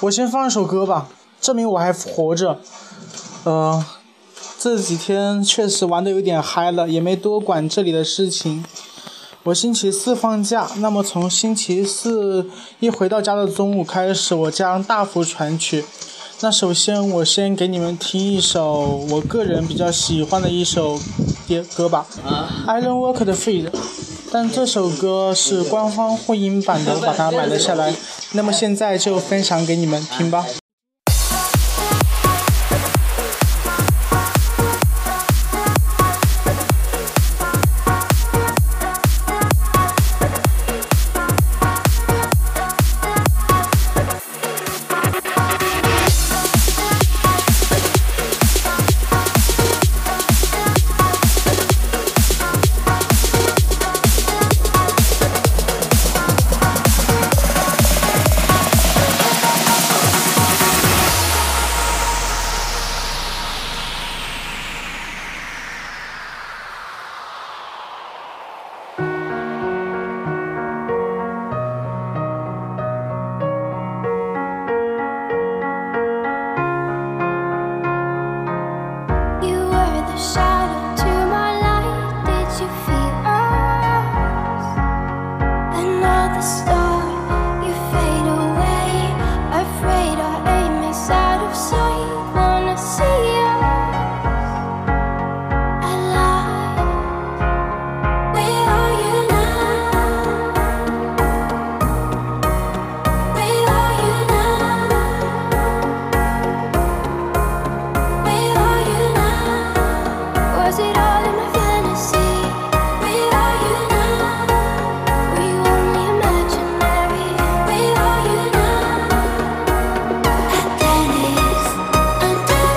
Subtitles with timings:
[0.00, 1.08] 我先放一首歌吧，
[1.40, 2.60] 证明我还活着。
[3.42, 3.84] 呃，
[4.56, 8.64] 这几天确实玩的有点嗨了，也没多管这里的事情。
[9.42, 12.48] 我星期四放假，那么从星期四
[12.78, 15.84] 一回到家的中午开始，我将大幅传曲。
[16.42, 20.96] 那首先，我先给你们听一首我个人比较喜欢的一首
[21.48, 22.06] 歌歌吧，
[22.68, 23.68] 《Iron Walker》的《Feed》。
[24.30, 27.94] 但这首歌是官方混音版的，我把它买了下来。
[28.32, 30.46] 那么现在就分享给你们听吧。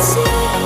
[0.00, 0.57] see.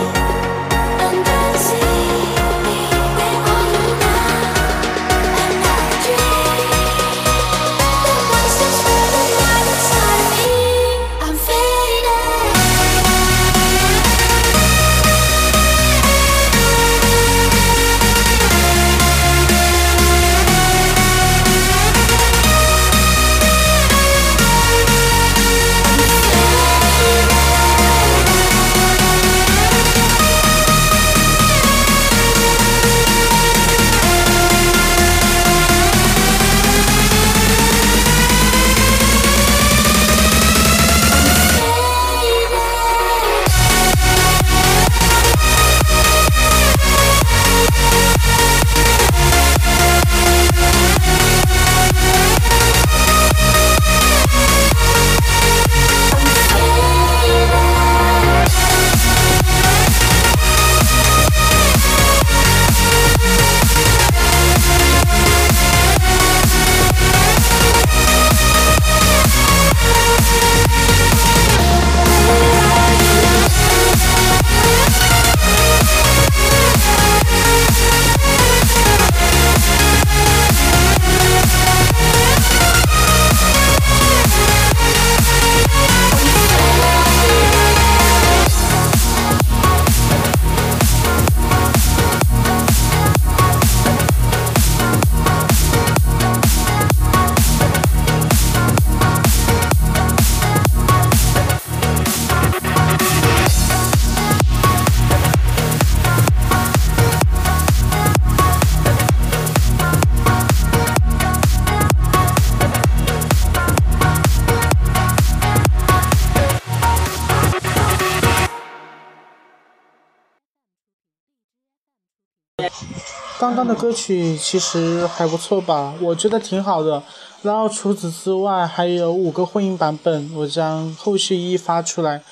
[123.38, 127.02] 刚刚的歌曲其实还不错吧，我觉得挺好的。
[127.42, 132.22] 然后除此之外，还有五个混音版本，我将后续一一发出来。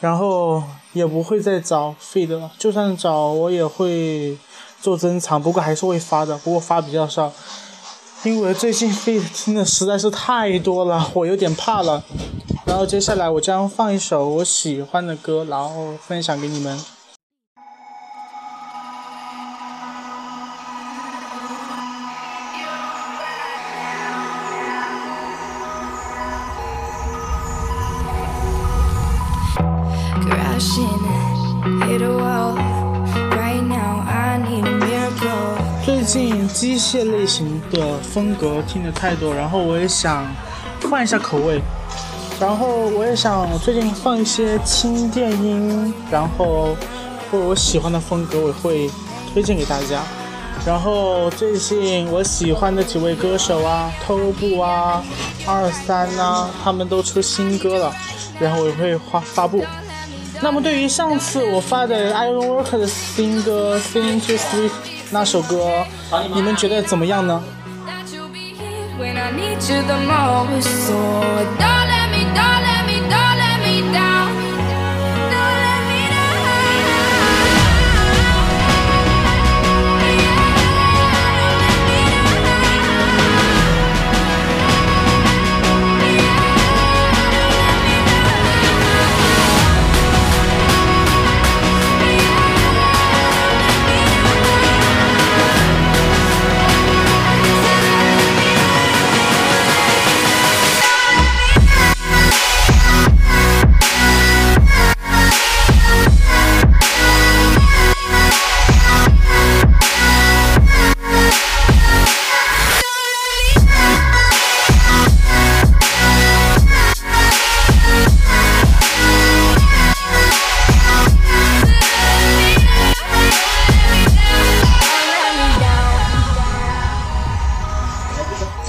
[0.00, 0.62] 然后
[0.92, 4.38] 也不会再找 feed 了，就算找我也会
[4.80, 7.32] 做珍藏，不过还是会发的，不过发比较少，
[8.22, 12.04] 因为最近 feed 听的实在是太多了，我有点怕了。
[12.64, 16.97] 然后接下来我将放一首我喜欢的歌，然后分享给你们。
[36.08, 40.26] 近机械类型的风格听的太多，然后我也想
[40.88, 41.60] 换一下口味。
[42.40, 46.74] 然后我也想最近放一些轻电音，然后
[47.30, 48.90] 或者我喜欢的风格，我会
[49.34, 50.02] 推荐给大家。
[50.64, 55.04] 然后最近我喜欢的几位歌手啊，偷步啊，
[55.46, 57.94] 二三呐，他们都出新歌了，
[58.40, 59.62] 然后我也会发发布。
[60.40, 64.70] 那么对于上次我发的 Iron Worker 的新歌《Sing to Sleep》
[65.10, 65.84] 那首歌，
[66.34, 67.42] 你们觉得怎么样呢？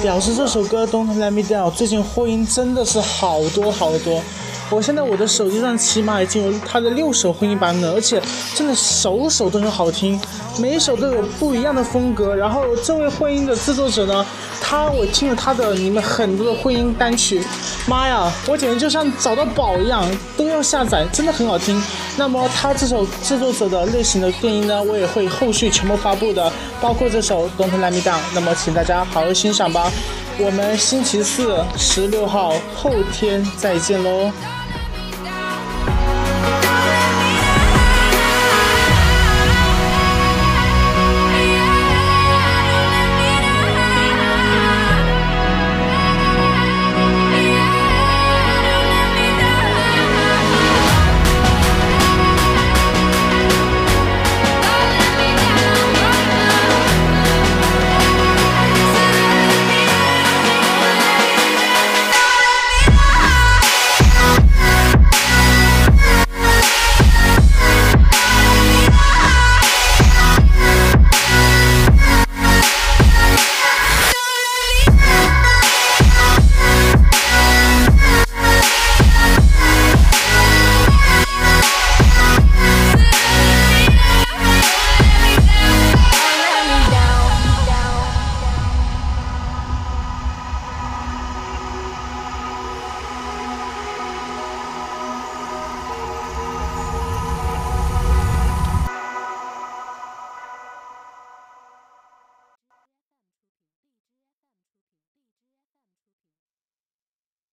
[0.01, 4.21] 表示这首歌《Don't Let Me Down》最近婚音真的是好多好多，
[4.71, 8.21] 我现在我的手机上起码已经有它的六首婚音版本，而且
[8.53, 10.19] 真的首首都很好听，
[10.59, 12.35] 每一首都有不一样的风格。
[12.35, 14.23] 然后这位婚音的制作者呢，
[14.61, 17.43] 他我听了他的你们很多的婚音单曲，
[17.87, 20.05] 妈呀，我简直就像找到宝一样，
[20.37, 21.81] 都要下载，真的很好听。
[22.15, 28.13] 那么他这首制作者的类型的电音呢，我也会后续全部发布的，包括这首《Don't Let Me Down》。
[28.35, 29.91] 那么请大家好好欣赏吧。
[30.37, 34.31] 我们星期四十六号后天再见喽。